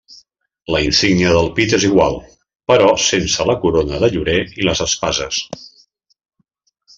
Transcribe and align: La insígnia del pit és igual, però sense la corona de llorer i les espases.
La 0.75 0.79
insígnia 0.85 1.33
del 1.35 1.49
pit 1.59 1.75
és 1.77 1.85
igual, 1.89 2.17
però 2.73 2.87
sense 3.09 3.45
la 3.51 3.57
corona 3.67 4.01
de 4.05 4.11
llorer 4.17 4.39
i 4.63 4.67
les 4.71 4.83
espases. 4.87 5.43